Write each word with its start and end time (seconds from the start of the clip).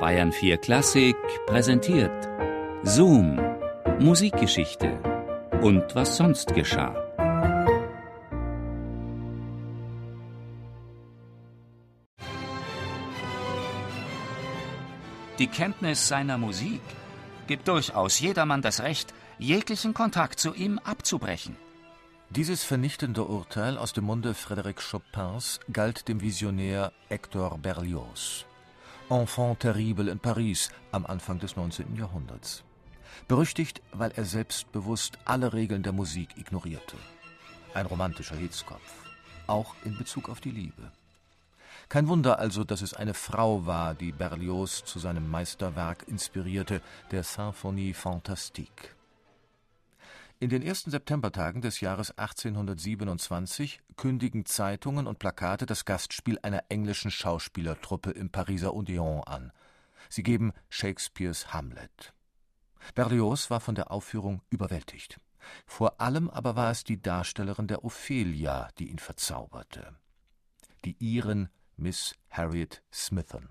Bayern 0.00 0.30
4 0.30 0.58
Klassik 0.58 1.16
präsentiert 1.46 2.28
Zoom, 2.84 3.40
Musikgeschichte 3.98 4.96
und 5.60 5.92
was 5.96 6.16
sonst 6.16 6.54
geschah. 6.54 6.94
Die 15.40 15.48
Kenntnis 15.48 16.06
seiner 16.06 16.38
Musik 16.38 16.80
gibt 17.48 17.66
durchaus 17.66 18.20
jedermann 18.20 18.62
das 18.62 18.80
Recht, 18.80 19.12
jeglichen 19.40 19.94
Kontakt 19.94 20.38
zu 20.38 20.54
ihm 20.54 20.78
abzubrechen. 20.78 21.56
Dieses 22.30 22.62
vernichtende 22.62 23.24
Urteil 23.24 23.76
aus 23.76 23.94
dem 23.94 24.04
Munde 24.04 24.34
Frédéric 24.34 24.80
Chopins 24.80 25.58
galt 25.72 26.06
dem 26.06 26.20
Visionär 26.20 26.92
Hector 27.08 27.58
Berlioz. 27.58 28.47
Enfant 29.10 29.58
terrible 29.60 30.10
in 30.10 30.18
Paris 30.18 30.70
am 30.92 31.06
Anfang 31.06 31.38
des 31.38 31.56
19. 31.56 31.96
Jahrhunderts. 31.96 32.62
Berüchtigt, 33.26 33.80
weil 33.92 34.12
er 34.14 34.26
selbstbewusst 34.26 35.18
alle 35.24 35.54
Regeln 35.54 35.82
der 35.82 35.92
Musik 35.92 36.36
ignorierte. 36.36 36.96
Ein 37.72 37.86
romantischer 37.86 38.36
Hitzkopf, 38.36 38.92
auch 39.46 39.74
in 39.86 39.96
Bezug 39.96 40.28
auf 40.28 40.42
die 40.42 40.50
Liebe. 40.50 40.92
Kein 41.88 42.06
Wunder 42.08 42.38
also, 42.38 42.64
dass 42.64 42.82
es 42.82 42.92
eine 42.92 43.14
Frau 43.14 43.64
war, 43.64 43.94
die 43.94 44.12
Berlioz 44.12 44.84
zu 44.84 44.98
seinem 44.98 45.30
Meisterwerk 45.30 46.04
inspirierte, 46.06 46.82
der 47.10 47.22
Symphonie 47.22 47.94
Fantastique. 47.94 48.97
In 50.40 50.50
den 50.50 50.62
ersten 50.62 50.92
Septembertagen 50.92 51.62
des 51.62 51.80
Jahres 51.80 52.16
1827 52.16 53.80
kündigen 53.96 54.46
Zeitungen 54.46 55.08
und 55.08 55.18
Plakate 55.18 55.66
das 55.66 55.84
Gastspiel 55.84 56.38
einer 56.42 56.62
englischen 56.68 57.10
Schauspielertruppe 57.10 58.12
im 58.12 58.30
Pariser 58.30 58.72
Odeon 58.72 59.24
an. 59.24 59.50
Sie 60.08 60.22
geben 60.22 60.52
Shakespeares 60.68 61.52
Hamlet. 61.52 62.14
Berlioz 62.94 63.50
war 63.50 63.58
von 63.58 63.74
der 63.74 63.90
Aufführung 63.90 64.40
überwältigt. 64.48 65.18
Vor 65.66 66.00
allem 66.00 66.30
aber 66.30 66.54
war 66.54 66.70
es 66.70 66.84
die 66.84 67.02
Darstellerin 67.02 67.66
der 67.66 67.84
Ophelia, 67.84 68.68
die 68.78 68.90
ihn 68.90 69.00
verzauberte. 69.00 69.96
Die 70.84 70.96
Iren 71.00 71.48
Miss 71.76 72.14
Harriet 72.30 72.84
Smithon, 72.92 73.48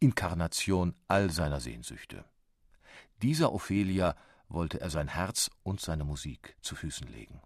Inkarnation 0.00 0.96
all 1.06 1.30
seiner 1.30 1.60
Sehnsüchte. 1.60 2.24
Dieser 3.22 3.52
Ophelia 3.52 4.16
wollte 4.48 4.80
er 4.80 4.90
sein 4.90 5.08
Herz 5.08 5.50
und 5.62 5.80
seine 5.80 6.04
Musik 6.04 6.56
zu 6.60 6.74
Füßen 6.74 7.08
legen. 7.08 7.40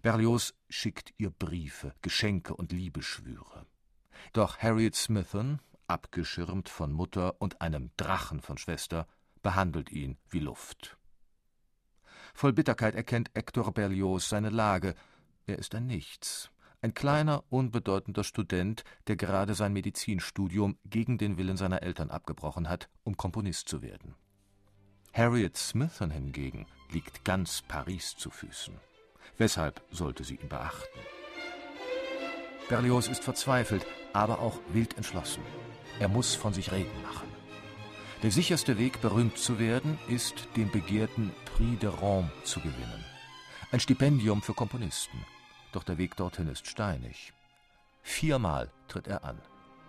Berlioz 0.00 0.54
schickt 0.68 1.12
ihr 1.18 1.30
Briefe, 1.30 1.94
Geschenke 2.02 2.54
und 2.54 2.72
Liebeschwüre. 2.72 3.66
Doch 4.32 4.58
Harriet 4.58 4.94
Smithon, 4.94 5.60
abgeschirmt 5.86 6.68
von 6.68 6.92
Mutter 6.92 7.40
und 7.40 7.60
einem 7.60 7.90
Drachen 7.96 8.40
von 8.40 8.56
Schwester, 8.56 9.06
behandelt 9.42 9.90
ihn 9.90 10.16
wie 10.30 10.38
Luft. 10.38 10.96
Voll 12.34 12.52
Bitterkeit 12.52 12.94
erkennt 12.94 13.30
Hector 13.34 13.72
Berlioz 13.72 14.28
seine 14.28 14.50
Lage. 14.50 14.94
Er 15.46 15.58
ist 15.58 15.74
ein 15.74 15.86
Nichts, 15.86 16.50
ein 16.80 16.94
kleiner, 16.94 17.44
unbedeutender 17.50 18.24
Student, 18.24 18.84
der 19.06 19.16
gerade 19.16 19.54
sein 19.54 19.72
Medizinstudium 19.72 20.78
gegen 20.84 21.18
den 21.18 21.36
Willen 21.36 21.56
seiner 21.56 21.82
Eltern 21.82 22.10
abgebrochen 22.10 22.68
hat, 22.68 22.88
um 23.04 23.16
Komponist 23.16 23.68
zu 23.68 23.82
werden. 23.82 24.14
Harriet 25.14 25.58
Smithson 25.58 26.10
hingegen 26.10 26.66
liegt 26.90 27.24
ganz 27.24 27.62
Paris 27.68 28.16
zu 28.16 28.30
Füßen. 28.30 28.74
Weshalb 29.36 29.82
sollte 29.90 30.24
sie 30.24 30.36
ihn 30.36 30.48
beachten? 30.48 30.98
Berlioz 32.68 33.08
ist 33.08 33.22
verzweifelt, 33.22 33.84
aber 34.14 34.38
auch 34.38 34.58
wild 34.72 34.96
entschlossen. 34.96 35.42
Er 36.00 36.08
muss 36.08 36.34
von 36.34 36.54
sich 36.54 36.72
reden 36.72 37.02
machen. 37.02 37.28
Der 38.22 38.30
sicherste 38.30 38.78
Weg, 38.78 39.02
berühmt 39.02 39.36
zu 39.36 39.58
werden, 39.58 39.98
ist, 40.08 40.48
den 40.56 40.70
begehrten 40.70 41.32
Prix 41.44 41.80
de 41.80 41.90
Rome 41.90 42.30
zu 42.44 42.60
gewinnen. 42.60 43.04
Ein 43.70 43.80
Stipendium 43.80 44.40
für 44.40 44.54
Komponisten. 44.54 45.18
Doch 45.72 45.84
der 45.84 45.98
Weg 45.98 46.16
dorthin 46.16 46.48
ist 46.48 46.66
steinig. 46.66 47.32
Viermal 48.02 48.70
tritt 48.88 49.08
er 49.08 49.24
an. 49.24 49.40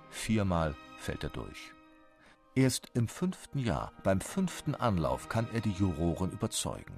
Viermal 0.10 0.76
fällt 0.98 1.24
er 1.24 1.30
durch. 1.30 1.73
Erst 2.56 2.92
im 2.94 3.08
fünften 3.08 3.58
Jahr, 3.58 3.92
beim 4.04 4.22
fünften 4.22 4.76
Anlauf, 4.76 5.28
kann 5.28 5.48
er 5.54 5.62
die 5.62 5.72
Juroren 5.72 6.30
überzeugen. 6.32 6.94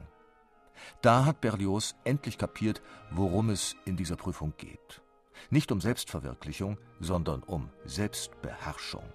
Da 1.02 1.24
hat 1.24 1.40
Berlioz 1.40 1.96
endlich 2.04 2.38
kapiert, 2.38 2.82
worum 3.10 3.50
es 3.50 3.78
in 3.86 3.96
dieser 3.96 4.18
Prüfung 4.18 4.54
geht. 4.58 5.02
Nicht 5.50 5.72
um 5.72 5.80
Selbstverwirklichung, 5.80 6.78
sondern 7.00 7.42
um 7.42 7.70
Selbstbeherrschung. 7.86 9.06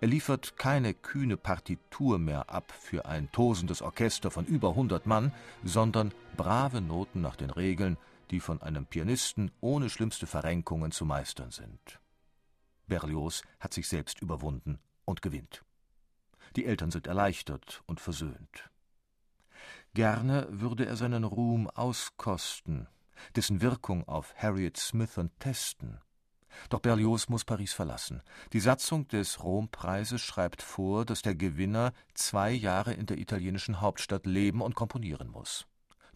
Er 0.00 0.08
liefert 0.08 0.56
keine 0.56 0.94
kühne 0.94 1.36
Partitur 1.36 2.18
mehr 2.18 2.48
ab 2.48 2.72
für 2.72 3.04
ein 3.04 3.30
tosendes 3.30 3.82
Orchester 3.82 4.30
von 4.30 4.46
über 4.46 4.74
hundert 4.74 5.04
Mann, 5.04 5.30
sondern 5.62 6.14
brave 6.38 6.80
Noten 6.80 7.20
nach 7.20 7.36
den 7.36 7.50
Regeln, 7.50 7.98
die 8.30 8.40
von 8.40 8.62
einem 8.62 8.86
Pianisten 8.86 9.50
ohne 9.60 9.90
schlimmste 9.90 10.26
Verrenkungen 10.26 10.90
zu 10.90 11.04
meistern 11.04 11.50
sind. 11.50 12.00
Berlioz 12.86 13.42
hat 13.60 13.74
sich 13.74 13.88
selbst 13.88 14.22
überwunden 14.22 14.78
und 15.04 15.22
gewinnt. 15.22 15.64
Die 16.56 16.66
Eltern 16.66 16.90
sind 16.90 17.06
erleichtert 17.06 17.82
und 17.86 18.00
versöhnt. 18.00 18.70
Gerne 19.94 20.46
würde 20.50 20.86
er 20.86 20.96
seinen 20.96 21.24
Ruhm 21.24 21.68
auskosten, 21.70 22.88
dessen 23.36 23.60
Wirkung 23.60 24.06
auf 24.08 24.34
Harriet 24.36 24.76
Smithon 24.76 25.30
testen. 25.38 26.00
Doch 26.68 26.80
Berlioz 26.80 27.28
muss 27.28 27.44
Paris 27.44 27.72
verlassen. 27.72 28.22
Die 28.52 28.60
Satzung 28.60 29.08
des 29.08 29.42
Rompreises 29.42 30.20
schreibt 30.20 30.62
vor, 30.62 31.04
dass 31.04 31.22
der 31.22 31.34
Gewinner 31.34 31.92
zwei 32.14 32.52
Jahre 32.52 32.92
in 32.92 33.06
der 33.06 33.18
italienischen 33.18 33.80
Hauptstadt 33.80 34.26
leben 34.26 34.60
und 34.60 34.74
komponieren 34.74 35.28
muss. 35.28 35.66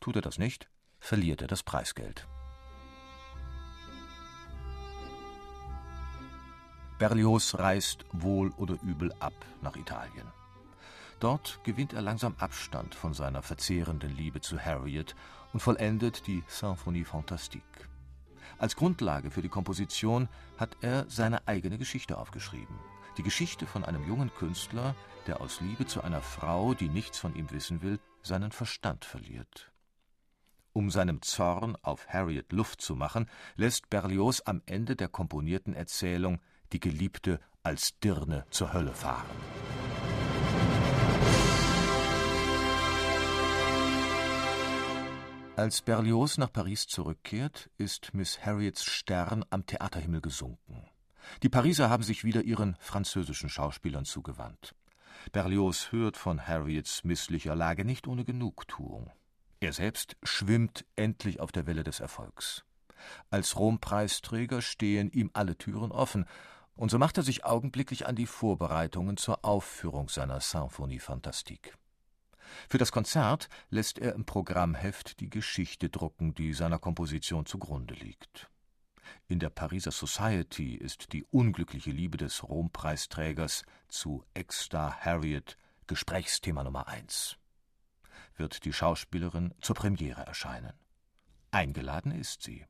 Tut 0.00 0.16
er 0.16 0.22
das 0.22 0.38
nicht, 0.38 0.68
verliert 1.00 1.42
er 1.42 1.48
das 1.48 1.62
Preisgeld. 1.62 2.28
Berlioz 6.98 7.54
reist 7.54 8.04
wohl 8.10 8.50
oder 8.56 8.76
übel 8.82 9.12
ab 9.20 9.32
nach 9.62 9.76
Italien. 9.76 10.26
Dort 11.20 11.60
gewinnt 11.62 11.92
er 11.92 12.02
langsam 12.02 12.34
Abstand 12.38 12.94
von 12.94 13.14
seiner 13.14 13.42
verzehrenden 13.42 14.16
Liebe 14.16 14.40
zu 14.40 14.58
Harriet 14.58 15.14
und 15.52 15.60
vollendet 15.60 16.26
die 16.26 16.42
Symphonie 16.48 17.04
Fantastique. 17.04 17.88
Als 18.58 18.74
Grundlage 18.74 19.30
für 19.30 19.42
die 19.42 19.48
Komposition 19.48 20.28
hat 20.58 20.76
er 20.80 21.04
seine 21.08 21.46
eigene 21.46 21.78
Geschichte 21.78 22.18
aufgeschrieben. 22.18 22.76
Die 23.16 23.22
Geschichte 23.22 23.66
von 23.66 23.84
einem 23.84 24.06
jungen 24.06 24.34
Künstler, 24.34 24.96
der 25.28 25.40
aus 25.40 25.60
Liebe 25.60 25.86
zu 25.86 26.02
einer 26.02 26.20
Frau, 26.20 26.74
die 26.74 26.88
nichts 26.88 27.18
von 27.18 27.34
ihm 27.36 27.50
wissen 27.52 27.80
will, 27.80 28.00
seinen 28.22 28.50
Verstand 28.50 29.04
verliert. 29.04 29.70
Um 30.72 30.90
seinem 30.90 31.22
Zorn 31.22 31.76
auf 31.82 32.08
Harriet 32.08 32.52
Luft 32.52 32.80
zu 32.80 32.96
machen, 32.96 33.28
lässt 33.56 33.88
Berlioz 33.88 34.42
am 34.44 34.62
Ende 34.66 34.96
der 34.96 35.08
komponierten 35.08 35.74
Erzählung 35.74 36.40
die 36.72 36.80
Geliebte 36.80 37.40
als 37.62 37.98
Dirne 38.00 38.44
zur 38.50 38.72
Hölle 38.72 38.92
fahren. 38.92 39.26
Als 45.56 45.82
Berlioz 45.82 46.38
nach 46.38 46.52
Paris 46.52 46.86
zurückkehrt, 46.86 47.68
ist 47.78 48.14
Miss 48.14 48.44
Harriets 48.46 48.84
Stern 48.84 49.44
am 49.50 49.66
Theaterhimmel 49.66 50.20
gesunken. 50.20 50.88
Die 51.42 51.48
Pariser 51.48 51.90
haben 51.90 52.04
sich 52.04 52.22
wieder 52.22 52.42
ihren 52.42 52.76
französischen 52.78 53.48
Schauspielern 53.48 54.04
zugewandt. 54.04 54.76
Berlioz 55.32 55.90
hört 55.90 56.16
von 56.16 56.46
Harriets 56.46 57.02
misslicher 57.02 57.56
Lage 57.56 57.84
nicht 57.84 58.06
ohne 58.06 58.24
Genugtuung. 58.24 59.10
Er 59.60 59.72
selbst 59.72 60.16
schwimmt 60.22 60.84
endlich 60.94 61.40
auf 61.40 61.50
der 61.50 61.66
Welle 61.66 61.82
des 61.82 61.98
Erfolgs. 61.98 62.64
Als 63.30 63.58
Rompreisträger 63.58 64.62
stehen 64.62 65.10
ihm 65.10 65.30
alle 65.32 65.56
Türen 65.56 65.90
offen, 65.90 66.26
und 66.78 66.90
so 66.92 66.98
macht 66.98 67.16
er 67.16 67.24
sich 67.24 67.44
augenblicklich 67.44 68.06
an 68.06 68.14
die 68.14 68.26
Vorbereitungen 68.26 69.16
zur 69.16 69.44
Aufführung 69.44 70.08
seiner 70.08 70.40
Symphonie 70.40 71.00
Fantastique. 71.00 71.72
Für 72.68 72.78
das 72.78 72.92
Konzert 72.92 73.48
lässt 73.68 73.98
er 73.98 74.14
im 74.14 74.24
Programmheft 74.24 75.18
die 75.18 75.28
Geschichte 75.28 75.90
drucken, 75.90 76.34
die 76.34 76.52
seiner 76.54 76.78
Komposition 76.78 77.46
zugrunde 77.46 77.94
liegt. 77.94 78.48
In 79.26 79.40
der 79.40 79.50
Pariser 79.50 79.90
Society 79.90 80.74
ist 80.76 81.12
die 81.12 81.24
unglückliche 81.24 81.90
Liebe 81.90 82.16
des 82.16 82.44
Rompreisträgers 82.44 83.64
zu 83.88 84.24
Ex-Star 84.34 85.00
Harriet 85.00 85.58
Gesprächsthema 85.88 86.62
Nummer 86.62 86.86
eins. 86.86 87.38
Wird 88.36 88.64
die 88.64 88.72
Schauspielerin 88.72 89.52
zur 89.60 89.74
Premiere 89.74 90.24
erscheinen. 90.24 90.74
Eingeladen 91.50 92.12
ist 92.12 92.42
sie. 92.42 92.66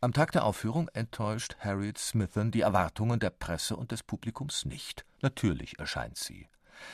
Am 0.00 0.12
Tag 0.12 0.30
der 0.30 0.44
Aufführung 0.44 0.86
enttäuscht 0.92 1.56
Harriet 1.58 1.98
Smithon 1.98 2.52
die 2.52 2.60
Erwartungen 2.60 3.18
der 3.18 3.30
Presse 3.30 3.74
und 3.74 3.90
des 3.90 4.04
Publikums 4.04 4.64
nicht. 4.64 5.04
Natürlich 5.22 5.80
erscheint 5.80 6.16
sie. 6.16 6.46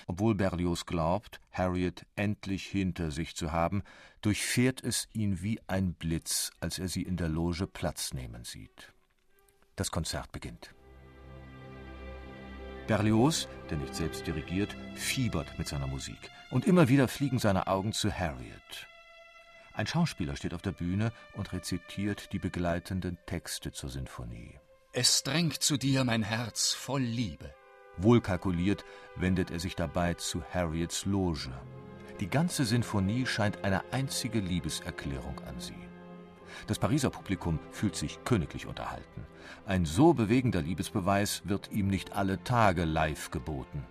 Obwohl 0.06 0.34
Berlioz 0.34 0.86
glaubt, 0.86 1.38
Harriet 1.52 2.06
endlich 2.16 2.64
hinter 2.64 3.10
sich 3.10 3.36
zu 3.36 3.52
haben, 3.52 3.82
durchfährt 4.22 4.82
es 4.82 5.06
ihn 5.12 5.42
wie 5.42 5.60
ein 5.66 5.92
Blitz, 5.92 6.50
als 6.60 6.78
er 6.78 6.88
sie 6.88 7.02
in 7.02 7.18
der 7.18 7.28
Loge 7.28 7.66
Platz 7.66 8.14
nehmen 8.14 8.44
sieht. 8.44 8.94
Das 9.76 9.90
Konzert 9.90 10.32
beginnt. 10.32 10.74
Berlioz, 12.86 13.48
der 13.68 13.76
nicht 13.76 13.94
selbst 13.94 14.26
dirigiert, 14.26 14.74
fiebert 14.94 15.58
mit 15.58 15.68
seiner 15.68 15.86
Musik. 15.86 16.30
Und 16.50 16.64
immer 16.64 16.88
wieder 16.88 17.06
fliegen 17.08 17.38
seine 17.38 17.66
Augen 17.66 17.92
zu 17.92 18.10
Harriet. 18.10 18.88
Ein 19.76 19.88
Schauspieler 19.88 20.37
steht 20.37 20.55
auf 20.55 20.62
der 20.62 20.71
Bühne 20.71 21.12
und 21.35 21.53
rezitiert 21.53 22.32
die 22.32 22.38
begleitenden 22.38 23.19
Texte 23.26 23.73
zur 23.73 23.91
Sinfonie. 23.91 24.61
Es 24.93 25.25
drängt 25.25 25.55
zu 25.55 25.76
dir 25.76 26.05
mein 26.05 26.23
Herz 26.23 26.73
voll 26.73 27.03
Liebe. 27.03 27.53
Wohlkalkuliert 27.97 28.85
wendet 29.17 29.50
er 29.50 29.59
sich 29.59 29.75
dabei 29.75 30.15
zu 30.15 30.44
Harriets 30.53 31.06
Loge. 31.06 31.50
Die 32.21 32.29
ganze 32.31 32.65
Sinfonie 32.65 33.26
scheint 33.26 33.65
eine 33.65 33.82
einzige 33.93 34.38
Liebeserklärung 34.38 35.41
an 35.41 35.59
sie. 35.59 35.75
Das 36.69 36.79
Pariser 36.79 37.11
Publikum 37.11 37.59
fühlt 37.73 37.97
sich 37.97 38.23
königlich 38.25 38.67
unterhalten. 38.67 39.26
Ein 39.67 39.85
so 39.85 40.15
bewegender 40.15 40.62
Liebesbeweis 40.62 41.43
wird 41.47 41.73
ihm 41.73 41.88
nicht 41.88 42.12
alle 42.12 42.43
Tage 42.44 42.85
live 42.85 43.32
geboten. 43.32 43.85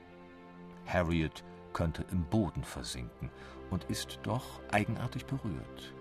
Harriet 0.85 1.43
könnte 1.73 2.05
im 2.11 2.23
Boden 2.25 2.63
versinken 2.63 3.29
und 3.69 3.85
ist 3.85 4.19
doch 4.23 4.61
eigenartig 4.71 5.25
berührt. 5.25 5.93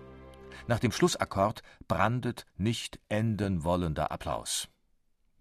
Nach 0.67 0.79
dem 0.79 0.91
Schlussakkord 0.91 1.63
brandet 1.87 2.45
nicht 2.57 2.99
enden 3.09 3.63
wollender 3.63 4.11
Applaus. 4.11 4.69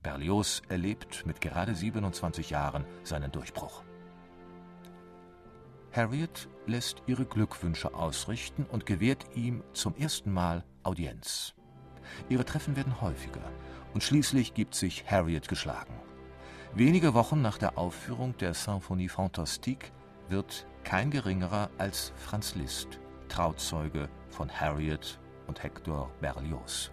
Berlioz 0.02 0.62
erlebt 0.68 1.24
mit 1.26 1.40
gerade 1.40 1.74
27 1.74 2.50
Jahren 2.50 2.84
seinen 3.04 3.30
Durchbruch. 3.30 3.84
Harriet 5.92 6.48
lässt 6.66 7.02
ihre 7.06 7.26
Glückwünsche 7.26 7.94
ausrichten 7.94 8.64
und 8.64 8.86
gewährt 8.86 9.26
ihm 9.36 9.62
zum 9.74 9.94
ersten 9.94 10.32
Mal 10.32 10.64
Audienz. 10.82 11.54
Ihre 12.28 12.44
Treffen 12.44 12.76
werden 12.76 13.00
häufiger 13.00 13.52
und 13.94 14.02
schließlich 14.02 14.54
gibt 14.54 14.74
sich 14.74 15.04
Harriet 15.10 15.48
geschlagen. 15.48 15.94
Wenige 16.74 17.12
Wochen 17.14 17.42
nach 17.42 17.58
der 17.58 17.76
Aufführung 17.76 18.36
der 18.38 18.54
Symphonie 18.54 19.10
Fantastique 19.10 19.92
wird 20.32 20.66
kein 20.82 21.10
geringerer 21.10 21.70
als 21.78 22.12
Franz 22.16 22.56
Liszt 22.56 22.98
Trauzeuge 23.28 24.08
von 24.30 24.50
Harriet 24.50 25.18
und 25.46 25.62
Hector 25.62 26.10
Berlioz. 26.20 26.90